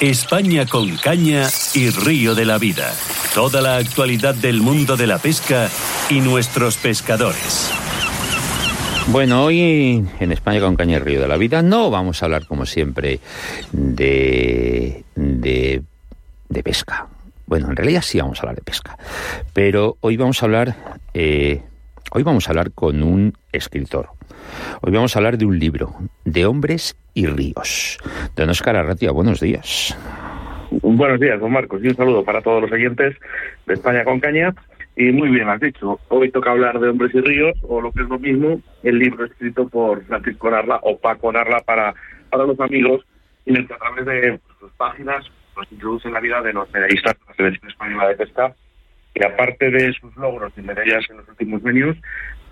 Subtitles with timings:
[0.00, 2.92] España con caña y río de la vida.
[3.32, 5.68] Toda la actualidad del mundo de la pesca
[6.10, 7.70] y nuestros pescadores.
[9.08, 12.46] Bueno, hoy en España con Caña y Río de la Vida no vamos a hablar
[12.46, 13.20] como siempre
[13.70, 15.82] de, de,
[16.48, 17.06] de pesca.
[17.46, 18.98] Bueno, en realidad sí vamos a hablar de pesca,
[19.52, 21.62] pero hoy vamos a hablar, eh,
[22.10, 24.08] hoy vamos a hablar con un escritor.
[24.82, 25.94] Hoy vamos a hablar de un libro,
[26.24, 27.98] de hombres y ríos.
[28.36, 29.96] Don Oscar Arratia, buenos días.
[30.82, 33.16] Buenos días, don Marcos, y un saludo para todos los oyentes
[33.66, 34.54] de España con Caña.
[34.96, 38.02] Y muy bien, has dicho, hoy toca hablar de Hombres y Ríos, o lo que
[38.02, 41.94] es lo mismo, el libro escrito por Francisco Narla o Paco Narla para,
[42.30, 43.04] para los amigos,
[43.46, 45.24] en el que a través de sus páginas
[45.56, 48.54] nos introduce en la vida de los medallistas de la Selección Española de Pesca,
[49.14, 51.96] que aparte de sus logros y medallas en los últimos años,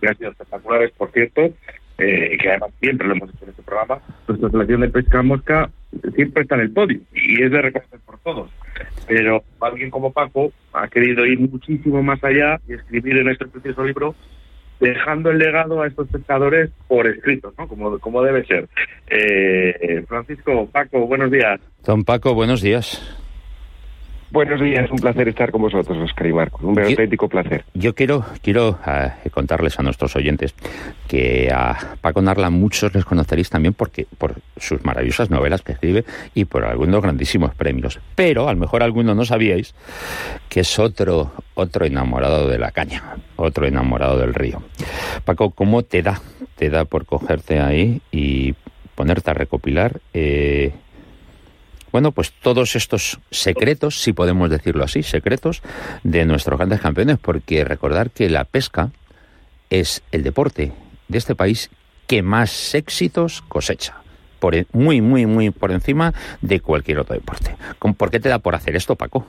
[0.01, 1.53] que han sido espectaculares, por cierto,
[1.99, 5.71] eh, que además siempre lo hemos hecho en este programa, nuestra selección de pesca mosca
[6.15, 8.51] siempre está en el podio y es de reconocer por todos.
[9.07, 13.85] Pero alguien como Paco ha querido ir muchísimo más allá y escribir en este precioso
[13.85, 14.15] libro
[14.81, 17.69] dejando el legado a estos pescadores por escrito, ¿no?
[17.69, 18.69] Como, como debe ser.
[19.09, 21.61] Eh, Francisco, Paco, buenos días.
[21.85, 23.01] Don Paco, buenos días.
[24.33, 26.63] Buenos días, un placer estar con vosotros, Oscar y Marcos.
[26.63, 27.67] Un auténtico placer.
[27.75, 30.55] Yo quiero, quiero uh, contarles a nuestros oyentes
[31.07, 36.07] que a Paco Narla muchos les conoceréis también porque por sus maravillosas novelas que escribe
[36.33, 38.01] y por algunos grandísimos premios.
[38.15, 39.75] Pero a lo mejor algunos no sabíais
[40.49, 44.63] que es otro, otro enamorado de la caña, otro enamorado del río.
[45.27, 46.23] Paco, ¿cómo te da?
[46.57, 48.55] Te da por cogerte ahí y
[48.95, 50.73] ponerte a recopilar eh,
[51.93, 55.63] bueno, pues todos estos secretos, si podemos decirlo así, secretos
[56.03, 58.91] de nuestros grandes campeones, porque recordar que la pesca
[59.71, 60.73] es el deporte
[61.09, 61.71] de este país
[62.07, 63.97] que más éxitos cosecha.
[64.41, 67.55] Por, e, muy, muy, muy por encima de cualquier otro deporte.
[67.79, 69.27] ¿Por qué te da por hacer esto, Paco?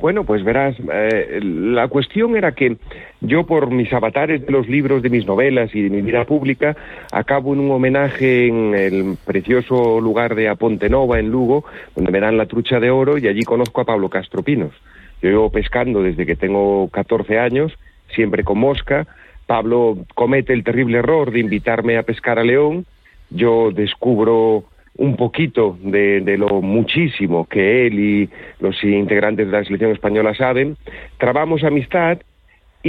[0.00, 2.76] Bueno, pues verás, eh, la cuestión era que
[3.20, 6.76] yo por mis avatares de los libros, de mis novelas y de mi vida pública,
[7.10, 11.64] acabo en un homenaje en el precioso lugar de Apontenova, en Lugo,
[11.96, 14.72] donde me dan la trucha de oro y allí conozco a Pablo Castro Pinos.
[15.20, 17.76] Yo llevo pescando desde que tengo 14 años,
[18.14, 19.08] siempre con mosca.
[19.46, 22.86] Pablo comete el terrible error de invitarme a pescar a León.
[23.30, 24.62] Yo descubro
[24.98, 30.34] un poquito de, de, lo muchísimo que él y los integrantes de la selección española
[30.34, 30.76] saben,
[31.18, 32.18] trabamos amistad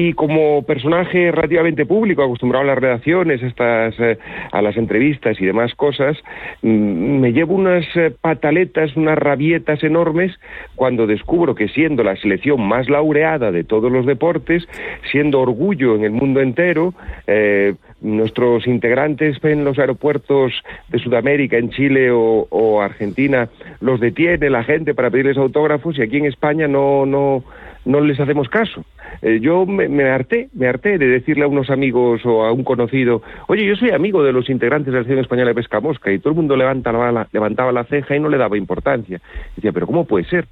[0.02, 4.18] y como personaje relativamente público, acostumbrado a las redacciones, estas, eh,
[4.50, 6.16] a las entrevistas y demás cosas,
[6.62, 10.32] mm, me llevo unas eh, pataletas, unas rabietas enormes
[10.76, 14.66] cuando descubro que siendo la selección más laureada de todos los deportes,
[15.12, 16.94] siendo orgullo en el mundo entero,
[17.28, 20.54] eh, nuestros integrantes en los aeropuertos
[20.88, 23.50] de Sudamérica, en Chile o, o, Argentina,
[23.82, 27.44] los detiene la gente para pedirles autógrafos y aquí en España no, no,
[27.84, 28.86] no les hacemos caso.
[29.22, 32.64] Eh, yo me, me, harté, me harté de decirle a unos amigos o a un
[32.64, 36.12] conocido, oye, yo soy amigo de los integrantes de la Selección Española de Pesca Mosca,
[36.12, 39.20] y todo el mundo levanta la, levantaba la ceja y no le daba importancia.
[39.56, 40.46] decía, pero ¿cómo puede ser?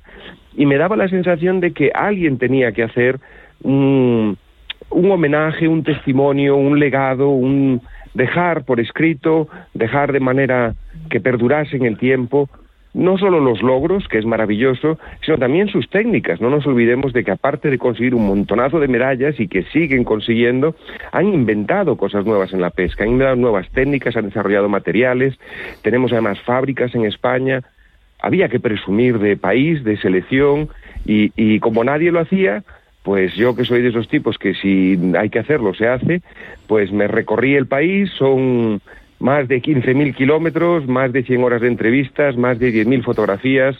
[0.55, 3.19] Y me daba la sensación de que alguien tenía que hacer
[3.63, 4.37] un
[4.89, 7.81] un homenaje, un testimonio, un legado, un
[8.13, 10.75] dejar por escrito, dejar de manera
[11.09, 12.49] que perdurase en el tiempo
[12.97, 16.41] no solo los logros, que es maravilloso, sino también sus técnicas.
[16.41, 20.03] No nos olvidemos de que aparte de conseguir un montonazo de medallas y que siguen
[20.03, 20.75] consiguiendo,
[21.11, 25.37] han inventado cosas nuevas en la pesca, han inventado nuevas técnicas, han desarrollado materiales,
[25.83, 27.61] tenemos además fábricas en España.
[28.19, 30.69] Había que presumir de país, de selección,
[31.05, 32.63] y, y como nadie lo hacía,
[33.03, 36.21] pues yo que soy de esos tipos que si hay que hacerlo se hace,
[36.67, 38.81] pues me recorrí el país, son
[39.19, 43.75] más de 15.000 kilómetros, más de 100 horas de entrevistas, más de 10.000 fotografías,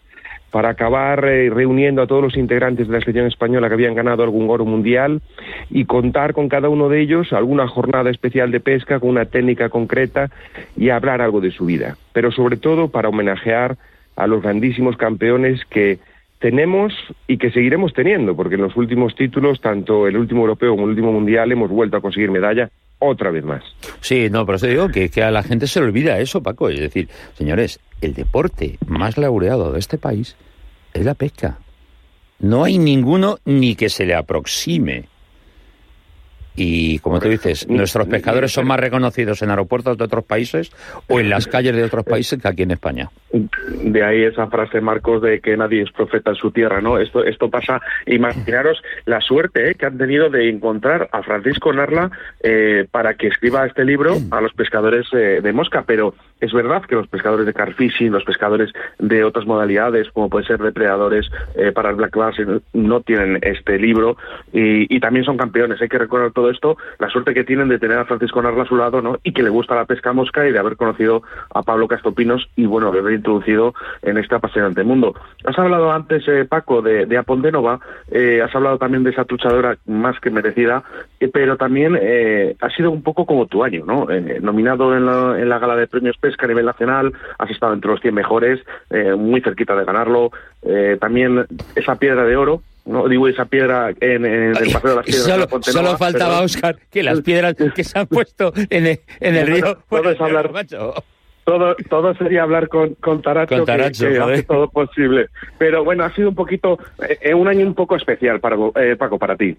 [0.52, 4.24] para acabar eh, reuniendo a todos los integrantes de la selección española que habían ganado
[4.24, 5.22] algún oro mundial
[5.70, 9.70] y contar con cada uno de ellos alguna jornada especial de pesca con una técnica
[9.70, 10.30] concreta
[10.76, 11.98] y hablar algo de su vida.
[12.14, 13.78] Pero sobre todo para homenajear
[14.16, 16.00] a los grandísimos campeones que
[16.40, 16.94] tenemos
[17.28, 20.92] y que seguiremos teniendo, porque en los últimos títulos, tanto el último europeo como el
[20.92, 22.70] último mundial, hemos vuelto a conseguir medalla
[23.00, 23.64] otra vez más.
[24.02, 26.70] Sí, no, pero eso digo que, que a la gente se le olvida eso, Paco.
[26.70, 30.36] Es decir, señores, el deporte más laureado de este país
[30.94, 31.60] es la pesca.
[32.40, 35.06] No hay ninguno ni que se le aproxime.
[36.58, 40.72] Y como tú dices, nuestros pescadores son más reconocidos en aeropuertos de otros países
[41.08, 43.10] o en las calles de otros países que aquí en España.
[43.32, 46.98] De ahí esa frase, Marcos, de que nadie es profeta en su tierra, ¿no?
[46.98, 49.76] Esto, esto pasa, imaginaros la suerte ¿eh?
[49.76, 52.10] que han tenido de encontrar a Francisco Narla
[52.42, 56.84] eh, para que escriba este libro a los pescadores eh, de mosca, pero es verdad
[56.84, 61.72] que los pescadores de carfishing, los pescadores de otras modalidades, como puede ser depredadores eh,
[61.72, 62.36] para el black bass,
[62.74, 64.18] no tienen este libro
[64.52, 65.82] y, también son campeones.
[65.82, 68.68] Hay que recordar todo esto, la suerte que tienen de tener a Francisco Narla a
[68.68, 69.20] su lado, ¿no?
[69.24, 71.22] Y que le gusta la pesca mosca y de haber conocido
[71.54, 75.14] a Pablo Castopinos y, bueno, haber introducido en este apasionante mundo.
[75.46, 77.80] Has hablado antes, eh, Paco, de, de Apondénova,
[78.12, 80.84] eh, has hablado también de esa truchadora más que merecida,
[81.20, 84.10] eh, pero también eh, ha sido un poco como tu año, ¿no?
[84.10, 87.74] Eh, nominado en la, en la gala de premios pesca a nivel nacional, has estado
[87.74, 88.60] entre los 100 mejores,
[88.90, 90.32] eh, muy cerquita de ganarlo,
[90.64, 91.46] eh, también
[91.76, 95.24] esa piedra de oro, no digo esa piedra en, en el paseo de las piedras.
[95.24, 98.86] Solo, de Pontenova, solo faltaba, pero- Oscar, que las piedras que se han puesto en
[98.88, 99.78] el, en el río...
[99.90, 100.94] todo es hablar- macho.
[101.46, 104.34] todo, todo sería hablar con, con Taracho, Con que- Taracho, que, joder.
[104.36, 105.28] hace todo posible.
[105.58, 106.78] Pero bueno, ha sido un poquito,
[107.22, 109.56] eh, un año un poco especial, para, eh, Paco, para ti.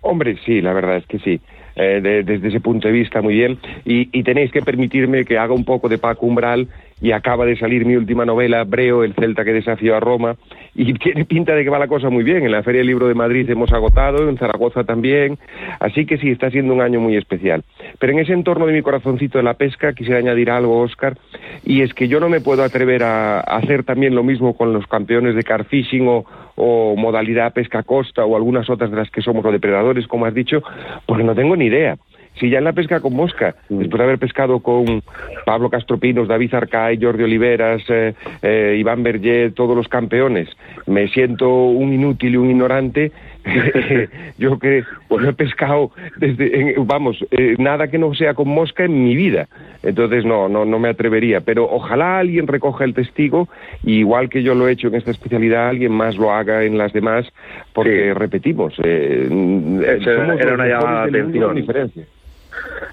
[0.00, 1.40] Hombre, sí, la verdad es que sí.
[1.80, 3.56] Eh, de- desde ese punto de vista, muy bien.
[3.84, 6.66] Y, y tenéis que permitirme que haga un poco de Paco Umbral
[7.00, 10.36] y acaba de salir mi última novela, Breo, el Celta que desafió a Roma,
[10.74, 12.44] y tiene pinta de que va la cosa muy bien.
[12.44, 15.38] En la Feria del Libro de Madrid hemos agotado, en Zaragoza también,
[15.80, 17.64] así que sí, está siendo un año muy especial.
[17.98, 21.16] Pero en ese entorno de mi corazoncito de la pesca quisiera añadir algo, Oscar,
[21.64, 24.86] y es que yo no me puedo atrever a, hacer también lo mismo con los
[24.86, 26.24] campeones de carfishing o,
[26.56, 30.34] o modalidad pesca costa o algunas otras de las que somos los depredadores, como has
[30.34, 30.62] dicho,
[31.06, 31.96] porque no tengo ni idea.
[32.38, 35.02] Si ya en la pesca con mosca, después de haber pescado con
[35.44, 40.48] Pablo Castropinos, David Arcay, Jordi Oliveras, eh, eh, Iván Berger, todos los campeones,
[40.86, 43.12] me siento un inútil y un ignorante,
[44.38, 48.84] yo que no he pescado desde, en- vamos, eh, nada que no sea con mosca
[48.84, 49.48] en mi vida.
[49.82, 51.40] Entonces no, no, no me atrevería.
[51.40, 53.48] Pero ojalá alguien recoja el testigo,
[53.84, 56.76] y igual que yo lo he hecho en esta especialidad, alguien más lo haga en
[56.78, 57.26] las demás,
[57.72, 61.54] porque repetimos, eh, era- somos era los una llamada de atención.
[61.54, 62.04] diferencia.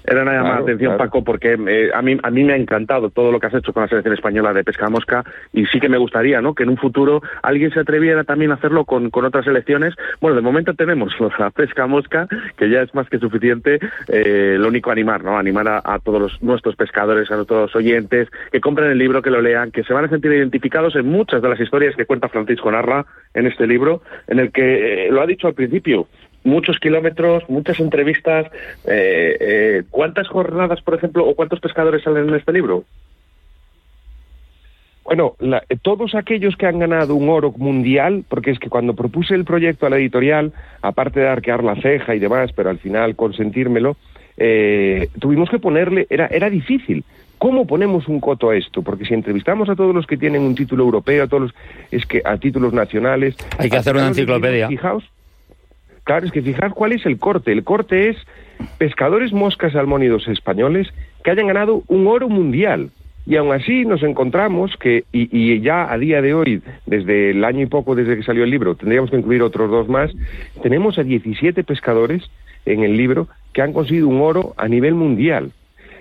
[0.04, 1.04] Era una llamada Claro, atención, claro.
[1.04, 3.72] Paco, porque eh, a, mí, a mí me ha encantado todo lo que has hecho
[3.72, 6.54] con la selección española de pesca mosca y sí que me gustaría ¿no?
[6.54, 9.94] que en un futuro alguien se atreviera también a hacerlo con, con otras selecciones.
[10.20, 13.80] Bueno, de momento tenemos la pesca mosca, que ya es más que suficiente.
[14.08, 15.38] Eh, lo único animar, ¿no?
[15.38, 19.22] Animar a, a todos los, nuestros pescadores, a todos los oyentes, que compren el libro,
[19.22, 22.06] que lo lean, que se van a sentir identificados en muchas de las historias que
[22.06, 23.04] cuenta Francisco Narra
[23.34, 26.08] en este libro, en el que eh, lo ha dicho al principio,
[26.46, 28.46] muchos kilómetros, muchas entrevistas.
[28.86, 32.84] Eh, eh, ¿Cuántas jornadas, por ejemplo, o cuántos pescadores salen en este libro?
[35.04, 38.94] Bueno, la- eh, todos aquellos que han ganado un oro mundial, porque es que cuando
[38.94, 40.52] propuse el proyecto a la editorial,
[40.82, 43.96] aparte de arquear la ceja y demás, pero al final consentírmelo,
[44.36, 47.04] eh, tuvimos que ponerle, era, era difícil.
[47.38, 48.82] ¿Cómo ponemos un coto a esto?
[48.82, 51.54] Porque si entrevistamos a todos los que tienen un título europeo, a todos los,
[51.90, 54.66] es que a títulos nacionales, Hay que hacer una enciclopedia.
[54.68, 55.04] Fijaos,
[56.06, 57.52] claro, es que fijar cuál es el corte.
[57.52, 58.16] El corte es
[58.78, 60.88] pescadores moscas salmónidos españoles
[61.22, 62.90] que hayan ganado un oro mundial.
[63.26, 67.62] Y aún así nos encontramos que, y, ya a día de hoy, desde el año
[67.62, 70.12] y poco desde que salió el libro, tendríamos que incluir otros dos más,
[70.62, 72.22] tenemos a 17 pescadores
[72.66, 75.50] en el libro que han conseguido un oro a nivel mundial,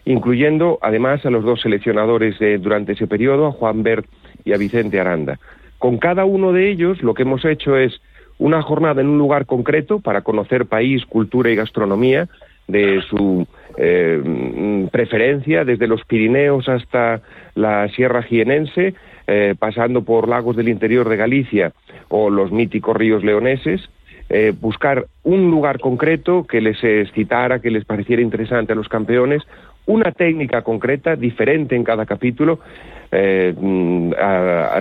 [0.05, 4.05] incluyendo además a los dos seleccionadores eh, durante ese periodo, a Juan Bert
[4.43, 5.39] y a Vicente Aranda.
[5.79, 7.99] Con cada uno de ellos lo que hemos hecho es
[8.37, 12.27] una jornada en un lugar concreto para conocer país, cultura y gastronomía
[12.67, 17.21] de su eh, preferencia, desde los Pirineos hasta
[17.53, 18.95] la Sierra Jienense,
[19.27, 21.73] eh, pasando por lagos del interior de Galicia
[22.09, 23.81] o los míticos ríos leoneses,
[24.29, 29.43] eh, buscar un lugar concreto que les excitara, que les pareciera interesante a los campeones,
[29.85, 32.59] una técnica concreta, diferente en cada capítulo,
[33.11, 34.77] mm, a,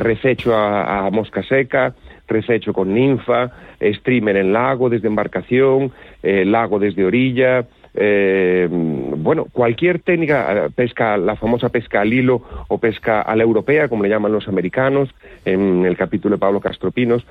[1.06, 1.94] a mosca seca,
[2.28, 3.50] rececho con ninfa,
[3.80, 7.66] streamer en lago desde embarcación, eh, lago desde orilla,
[7.96, 13.44] eh, bueno, cualquier técnica, eh, pesca, la famosa pesca al hilo o pesca a la
[13.44, 15.14] europea, como le llaman los americanos,
[15.44, 17.24] en el capítulo de Pablo Castropinos,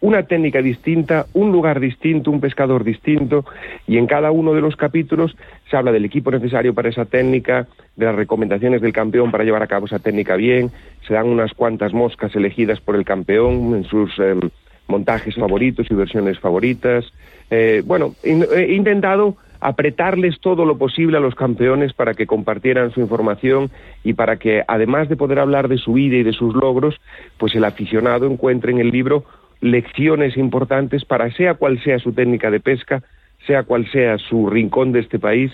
[0.00, 3.44] una técnica distinta, un lugar distinto, un pescador distinto,
[3.86, 5.36] y en cada uno de los capítulos
[5.70, 7.66] se habla del equipo necesario para esa técnica,
[7.96, 10.70] de las recomendaciones del campeón para llevar a cabo esa técnica bien,
[11.06, 14.40] se dan unas cuantas moscas elegidas por el campeón en sus em,
[14.88, 17.04] montajes favoritos y versiones favoritas.
[17.50, 23.00] Eh, bueno, he intentado apretarles todo lo posible a los campeones para que compartieran su
[23.00, 23.70] información
[24.02, 26.98] y para que, además de poder hablar de su vida y de sus logros,
[27.36, 29.24] pues el aficionado encuentre en el libro
[29.60, 33.02] lecciones importantes para, sea cual sea su técnica de pesca,
[33.46, 35.52] sea cual sea su rincón de este país,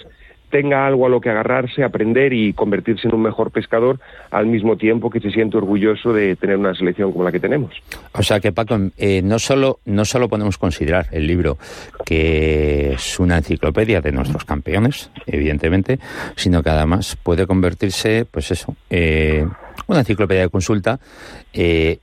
[0.51, 3.99] tenga algo a lo que agarrarse, aprender y convertirse en un mejor pescador
[4.31, 7.75] al mismo tiempo que se siente orgulloso de tener una selección como la que tenemos.
[8.13, 11.59] O sea que Paco, eh, no solo no solo podemos considerar el libro
[12.05, 15.99] que es una enciclopedia de nuestros campeones, evidentemente,
[16.37, 19.47] sino que además puede convertirse, pues eso, eh,
[19.89, 21.01] una enciclopedia de consulta.
[21.53, 21.99] Eh,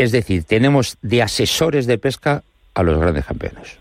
[0.00, 2.42] es decir, tenemos de asesores de pesca
[2.74, 3.78] a los grandes campeones.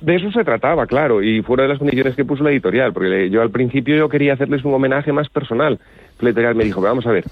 [0.00, 3.30] De eso se trataba, claro, y fuera de las condiciones que puso la editorial, porque
[3.30, 5.78] yo al principio yo quería hacerles un homenaje más personal.
[6.20, 7.24] La me dijo, vamos a ver,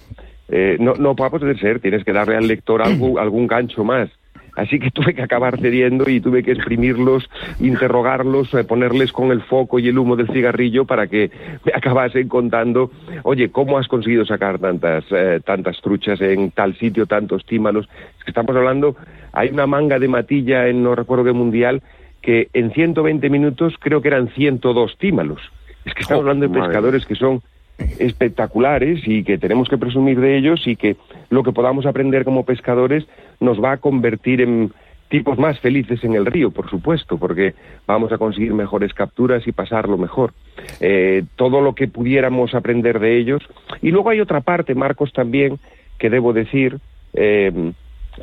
[0.49, 4.09] eh, no, no va poder ser, tienes que darle al lector algo, algún gancho más.
[4.57, 7.29] Así que tuve que acabar cediendo y tuve que exprimirlos,
[7.61, 11.31] interrogarlos, eh, ponerles con el foco y el humo del cigarrillo para que
[11.65, 12.91] me acabasen contando,
[13.23, 17.89] oye, ¿cómo has conseguido sacar tantas, eh, tantas truchas en tal sitio, tantos tímalos?
[18.19, 18.97] Es que estamos hablando,
[19.33, 21.83] hay una manga de matilla en no recuerdo qué mundial
[22.23, 25.41] que en 120 minutos creo que eran 102 tímalos.
[25.85, 27.41] Es que estamos hablando de pescadores que son
[27.99, 30.97] espectaculares y que tenemos que presumir de ellos y que
[31.31, 33.07] lo que podamos aprender como pescadores
[33.41, 34.73] nos va a convertir en
[35.09, 37.55] tipos más felices en el río, por supuesto, porque
[37.87, 40.33] vamos a conseguir mejores capturas y pasarlo mejor.
[40.81, 43.43] Eh, todo lo que pudiéramos aprender de ellos.
[43.83, 45.59] Y luego hay otra parte, Marcos, también,
[45.99, 46.79] que debo decir,
[47.15, 47.73] eh,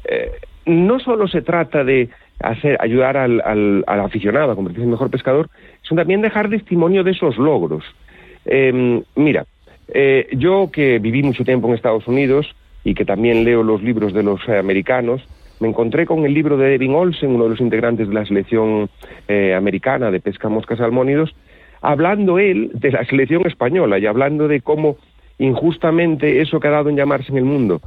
[0.05, 0.32] eh,
[0.65, 5.50] no solo se trata de hacer, ayudar al, al, aficionado a convertirse en mejor pescador,
[5.82, 7.84] son también dejar testimonio de esos logros.
[8.46, 9.46] Em, mira,
[9.88, 14.13] eh, yo que viví mucho tiempo en Estados Unidos y que también leo los libros
[14.13, 15.21] de los eh, americanos,
[15.59, 18.89] me encontré con el libro de Devin Olsen, uno de los integrantes de la selección
[19.27, 21.35] eh, americana de pesca moscas salmónidos,
[21.81, 24.97] hablando él de la selección española y hablando de cómo
[25.37, 27.81] injustamente eso que ha dado en llamarse en el mundo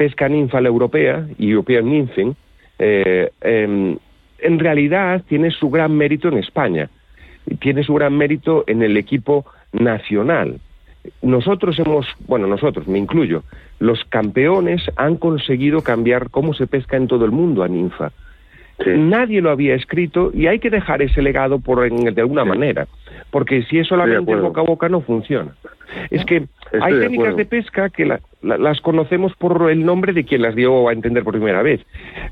[0.00, 2.34] pesca ninfa la europea, European Nymphing,
[2.78, 3.98] eh, em,
[4.38, 6.88] en realidad tiene su gran mérito en España,
[7.60, 10.58] tiene su gran mérito en el equipo nacional.
[11.22, 13.42] Nosotros hemos, bueno, nosotros, me incluyo,
[13.78, 18.12] los campeones han conseguido cambiar cómo se pesca en todo el mundo a ninfa.
[18.86, 22.86] Nadie lo había escrito y hay que dejar ese legado por de alguna manera,
[23.30, 25.52] porque si es solamente boca a boca no funciona.
[26.10, 26.44] Es que
[26.80, 28.06] hay técnicas de, pesca que
[28.42, 31.80] las conocemos por el nombre de quien las dio a entender por primera vez,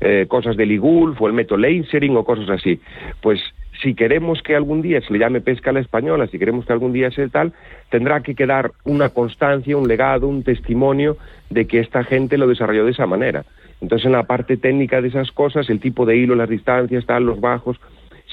[0.01, 2.79] eh, cosas de Ligulf o el método lasering o cosas así.
[3.21, 3.39] Pues
[3.81, 6.73] si queremos que algún día se le llame pesca a la española, si queremos que
[6.73, 7.53] algún día sea tal,
[7.89, 11.17] tendrá que quedar una constancia, un legado, un testimonio
[11.49, 13.45] de que esta gente lo desarrolló de esa manera.
[13.81, 17.25] Entonces, en la parte técnica de esas cosas, el tipo de hilo, las distancias, tal,
[17.25, 17.79] los bajos,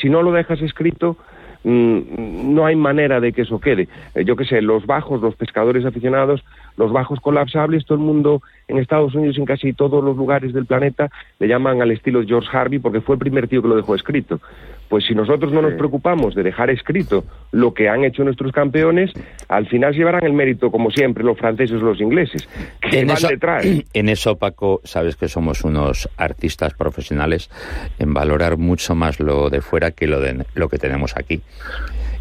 [0.00, 1.16] si no lo dejas escrito,
[1.62, 3.88] mm, no hay manera de que eso quede.
[4.14, 6.44] Eh, yo qué sé, los bajos, los pescadores aficionados,
[6.76, 10.66] los bajos colapsables, todo el mundo en Estados Unidos, en casi todos los lugares del
[10.66, 13.94] planeta, le llaman al estilo George Harvey porque fue el primer tío que lo dejó
[13.94, 14.40] escrito.
[14.88, 19.10] Pues si nosotros no nos preocupamos de dejar escrito lo que han hecho nuestros campeones,
[19.48, 22.48] al final llevarán el mérito, como siempre, los franceses o los ingleses,
[22.80, 23.66] que en van eso, detrás.
[23.92, 27.50] En eso, Paco, sabes que somos unos artistas profesionales
[27.98, 31.40] en valorar mucho más lo de fuera que lo, de, lo que tenemos aquí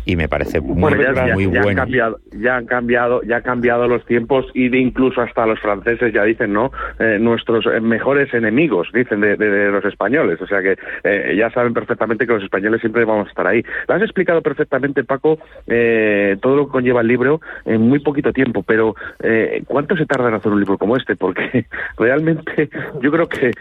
[0.05, 1.81] y me parece muy, bueno, ya, muy ya, bueno.
[1.81, 5.59] Han cambiado, ya han cambiado, ya han cambiado los tiempos y de incluso hasta los
[5.59, 6.71] franceses ya dicen, ¿no?
[6.99, 10.39] Eh, nuestros eh, mejores enemigos, dicen de, de, de, los españoles.
[10.41, 13.63] O sea que eh, ya saben perfectamente que los españoles siempre vamos a estar ahí.
[13.87, 18.31] Lo has explicado perfectamente, Paco, eh, todo lo que conlleva el libro en muy poquito
[18.31, 21.15] tiempo, pero eh, ¿cuánto se tarda en hacer un libro como este?
[21.15, 21.65] Porque
[21.97, 22.69] realmente
[23.01, 23.51] yo creo que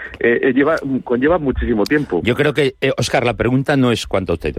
[0.54, 2.20] lleva, conlleva muchísimo tiempo.
[2.22, 4.52] Yo creo que, Oscar, la pregunta no es cuánto te...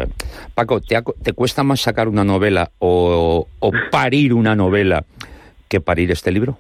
[0.54, 5.06] Paco, ¿te, te cuesta más sacar una novela o, o parir una novela
[5.68, 6.58] que parir este libro?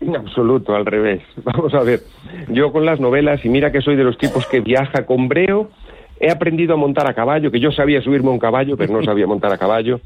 [0.00, 1.22] En absoluto, al revés.
[1.44, 2.00] Vamos a ver,
[2.48, 5.70] yo con las novelas, y mira que soy de los tipos que viaja con breo,
[6.20, 9.02] he aprendido a montar a caballo, que yo sabía subirme a un caballo, pero no
[9.04, 10.00] sabía montar a caballo,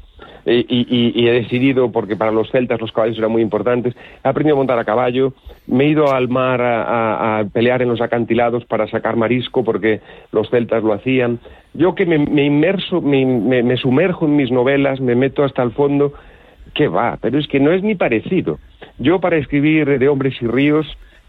[0.45, 4.27] y, y, y, he decidido, porque para los celtas los caballos eran muy importantes, he
[4.27, 5.33] aprendido a montar a caballo,
[5.67, 9.63] me he ido al mar a, a, a pelear en los acantilados para sacar marisco,
[9.63, 10.01] porque
[10.31, 11.39] los celtas lo hacían.
[11.73, 15.63] Yo que me, me inmerso, me, me, me sumerjo en mis novelas, me meto hasta
[15.63, 16.13] el fondo,
[16.73, 17.17] ¿qué va?
[17.21, 18.59] Pero es que no es ni parecido.
[18.99, 20.85] Yo para escribir de Hombres y Ríos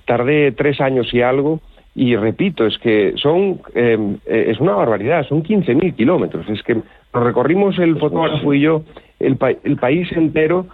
[0.07, 1.61] tardé tres años y algo,
[1.95, 6.49] y repito, es que son, eh, es una barbaridad, son 15.000 kilómetros.
[6.49, 8.83] Es que nos recorrimos el fotógrafo y yo
[9.21, 10.67] el, pa el país entero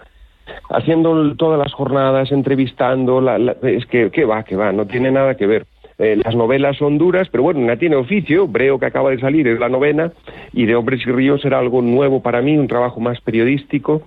[0.70, 3.22] haciendo todas las jornadas, entrevistando,
[3.62, 5.66] es que, que va, que va, no tiene nada que ver.
[5.98, 8.48] Eh, las novelas son duras, pero bueno, una tiene oficio.
[8.48, 10.12] Breo, que acaba de salir, es la novena,
[10.52, 14.02] y de Hombres y Ríos era algo nuevo para mí, un trabajo más periodístico,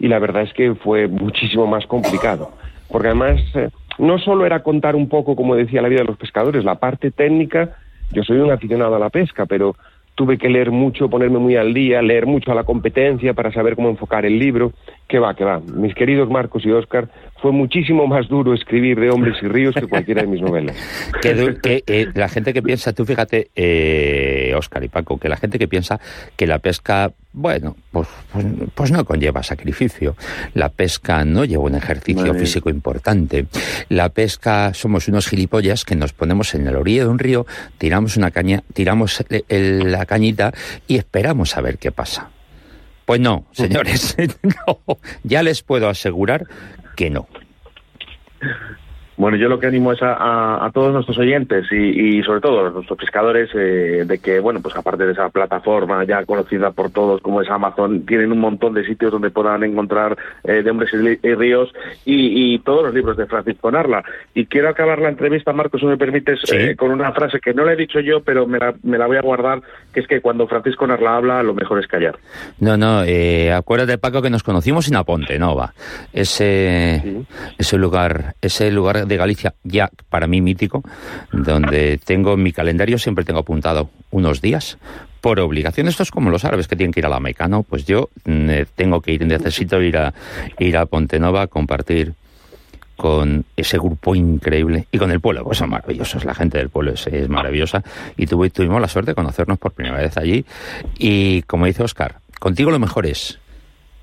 [0.00, 2.52] y la verdad es que fue muchísimo más complicado.
[2.90, 6.16] Porque además, eh, no solo era contar un poco, como decía, la vida de los
[6.16, 7.76] pescadores, la parte técnica,
[8.12, 9.74] yo soy un aficionado a la pesca, pero
[10.14, 13.74] tuve que leer mucho, ponerme muy al día, leer mucho a la competencia para saber
[13.74, 14.72] cómo enfocar el libro.
[15.08, 15.60] Que va, que va.
[15.60, 17.08] Mis queridos Marcos y Óscar,
[17.44, 20.74] fue muchísimo más duro escribir de Hombres y Ríos que cualquiera de mis novelas.
[21.20, 25.58] que, eh, la gente que piensa, tú fíjate, eh, Óscar y Paco, que la gente
[25.58, 26.00] que piensa
[26.36, 30.16] que la pesca, bueno, pues, pues, pues no conlleva sacrificio.
[30.54, 33.44] La pesca no lleva un ejercicio físico importante.
[33.90, 37.44] La pesca somos unos gilipollas que nos ponemos en la orilla de un río,
[37.76, 40.54] tiramos una caña, tiramos la cañita
[40.88, 42.30] y esperamos a ver qué pasa.
[43.04, 46.46] Pues no, señores, no, ya les puedo asegurar
[46.94, 47.28] que no.
[49.16, 52.98] Bueno, yo lo que animo es a, todos nuestros oyentes y, sobre todo a nuestros
[52.98, 57.40] pescadores eh, de que, bueno, pues aparte de esa plataforma ya conocida por todos como
[57.40, 61.72] es Amazon, tienen un montón de sitios donde puedan encontrar eh, de hombres y, ríos
[62.04, 64.02] y, todos los libros de Francisco Narla.
[64.34, 67.64] Y quiero acabar la entrevista, Marcos, si me permites, eh, con una frase que no
[67.64, 69.60] le he dicho yo, pero me la, me la, voy a guardar,
[69.92, 72.18] que es que cuando Francisco Narla habla, lo mejor es callar.
[72.58, 73.02] No, no,
[73.54, 75.74] acuérdate, Paco, que nos conocimos en Aponte Nova.
[76.12, 77.24] Ese,
[77.58, 80.82] ese lugar, ese lugar de Galicia, ya para mí mítico,
[81.32, 84.78] donde tengo mi calendario, siempre tengo apuntado unos días
[85.20, 85.88] por obligación.
[85.88, 87.62] Esto es como los árabes que tienen que ir a la Meca, ¿no?
[87.62, 90.12] Pues yo mm, eh, tengo que ir, necesito ir a,
[90.58, 92.14] ir a Pontenova a compartir
[92.96, 96.92] con ese grupo increíble y con el pueblo, pues son maravillosos, la gente del pueblo
[96.92, 97.82] es, es maravillosa
[98.16, 100.44] y tuve, tuvimos la suerte de conocernos por primera vez allí
[100.96, 103.40] y como dice Oscar, contigo lo mejor es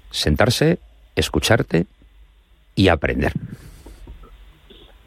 [0.09, 0.79] sentarse,
[1.15, 1.85] escucharte
[2.75, 3.31] y aprender.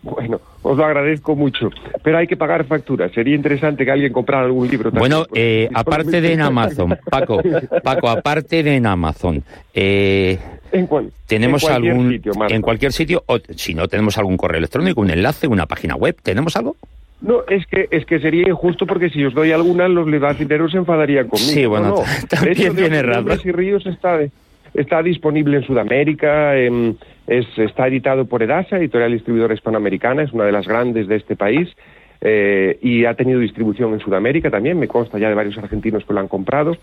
[0.05, 1.71] Bueno, os lo agradezco mucho,
[2.03, 3.11] pero hay que pagar facturas.
[3.13, 4.91] Sería interesante que alguien comprara algún libro.
[4.91, 7.41] También, bueno, eh, aparte de en Amazon, Paco,
[7.83, 9.43] Paco, aparte de en Amazon,
[9.73, 10.39] eh,
[10.73, 10.87] ¿En
[11.27, 15.47] tenemos algún sitio, en cualquier sitio, o si no tenemos algún correo electrónico, un enlace,
[15.47, 16.77] una página web, ¿tenemos algo?
[17.23, 20.77] No, es que es que sería injusto porque si os doy alguna, los levacineros se
[20.77, 21.51] enfadarían conmigo.
[21.51, 21.95] Sí, bueno,
[22.29, 23.41] también tiene razón.
[23.43, 24.19] y Ríos está,
[24.75, 30.53] está disponible en Sudamérica, es, está editado por Edasa, editorial distribuidora hispanoamericana, es una de
[30.53, 31.69] las grandes de este país.
[32.21, 36.13] Eh, y ha tenido distribución en Sudamérica también, me consta ya de varios argentinos que
[36.13, 36.77] lo han comprado.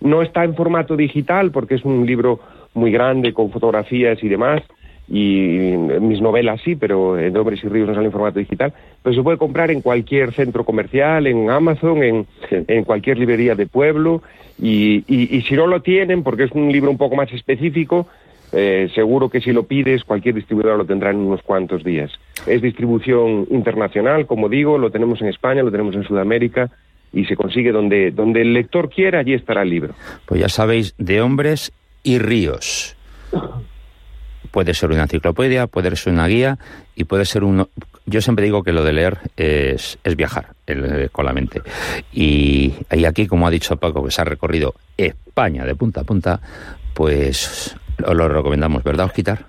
[0.00, 2.40] No está en formato digital porque es un libro
[2.74, 4.62] muy grande con fotografías y demás,
[5.08, 9.14] y mis novelas sí, pero en Hombres y Ríos no sale en formato digital, pero
[9.14, 14.22] se puede comprar en cualquier centro comercial, en Amazon, en, en cualquier librería de pueblo,
[14.60, 18.08] y, y, si no lo tienen, porque es un libro un poco más específico,
[18.52, 22.10] eh, seguro que si lo pides, cualquier distribuidor lo tendrá en unos cuantos días.
[22.46, 26.70] Es distribución internacional, como digo, lo tenemos en España, lo tenemos en Sudamérica
[27.12, 29.94] y se consigue donde, donde el lector quiera, allí estará el libro.
[30.24, 32.96] Pues ya sabéis, de hombres y ríos.
[34.56, 36.56] Puede ser una enciclopedia, puede ser una guía
[36.94, 37.68] y puede ser uno.
[38.06, 41.60] Yo siempre digo que lo de leer es, es viajar eh, con la mente.
[42.10, 46.04] Y, y aquí, como ha dicho Paco, que se ha recorrido España de punta a
[46.04, 46.40] punta,
[46.94, 49.44] pues os lo recomendamos, ¿verdad, Osquitar?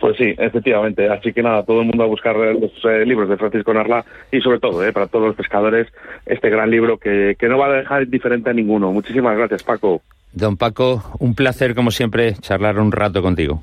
[0.00, 1.10] Pues sí, efectivamente.
[1.10, 4.40] Así que nada, todo el mundo a buscar los eh, libros de Francisco Narla y
[4.40, 5.86] sobre todo, eh, para todos los pescadores,
[6.24, 8.90] este gran libro que, que no va a dejar indiferente a ninguno.
[8.90, 10.00] Muchísimas gracias, Paco.
[10.32, 13.62] Don Paco, un placer, como siempre, charlar un rato contigo.